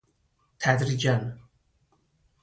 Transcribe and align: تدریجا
تدریجا 0.59 1.37